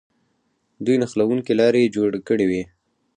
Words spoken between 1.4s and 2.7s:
لارې جوړې کړې وې.